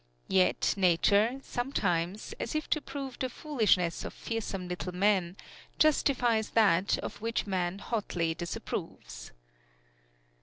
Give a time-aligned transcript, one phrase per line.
[0.29, 5.37] Yet Nature, sometimes, as if to prove the foolishness of fearsome little man,
[5.77, 9.31] justifies that of which man hotly disapproves.